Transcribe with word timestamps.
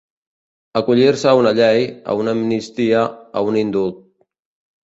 Acollir-se 0.79 1.29
a 1.31 1.33
una 1.41 1.51
llei, 1.59 1.85
a 2.13 2.17
una 2.21 2.35
amnistia, 2.39 3.05
a 3.35 3.45
un 3.51 3.63
indult. 3.63 4.01